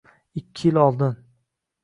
ikki 0.41 0.67
yil 0.69 0.75
oldin 0.85 1.15